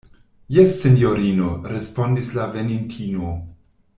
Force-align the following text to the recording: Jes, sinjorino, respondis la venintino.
Jes, 0.55 0.71
sinjorino, 0.85 1.51
respondis 1.73 2.33
la 2.39 2.49
venintino. 2.57 3.37